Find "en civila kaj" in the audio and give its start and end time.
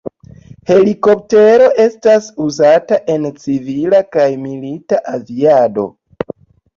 3.15-4.25